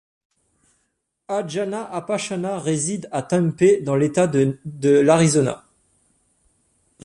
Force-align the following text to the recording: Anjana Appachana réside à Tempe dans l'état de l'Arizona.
Anjana 1.29 1.83
Appachana 1.93 2.57
réside 2.57 3.07
à 3.11 3.21
Tempe 3.21 3.83
dans 3.83 3.95
l'état 3.95 4.25
de 4.25 4.59
l'Arizona. 4.99 5.63